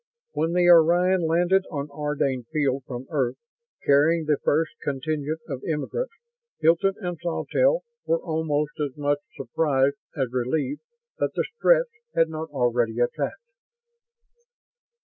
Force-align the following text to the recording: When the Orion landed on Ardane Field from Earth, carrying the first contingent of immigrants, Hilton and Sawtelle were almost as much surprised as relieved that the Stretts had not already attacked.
When 0.31 0.53
the 0.53 0.67
Orion 0.67 1.27
landed 1.27 1.65
on 1.69 1.89
Ardane 1.91 2.45
Field 2.51 2.83
from 2.87 3.05
Earth, 3.11 3.35
carrying 3.85 4.25
the 4.25 4.39
first 4.43 4.71
contingent 4.81 5.41
of 5.47 5.61
immigrants, 5.63 6.13
Hilton 6.59 6.95
and 7.01 7.19
Sawtelle 7.21 7.83
were 8.07 8.17
almost 8.19 8.79
as 8.79 8.97
much 8.97 9.19
surprised 9.37 9.97
as 10.17 10.29
relieved 10.31 10.81
that 11.19 11.33
the 11.35 11.45
Stretts 11.55 11.91
had 12.15 12.29
not 12.29 12.49
already 12.49 12.99
attacked. 12.99 13.43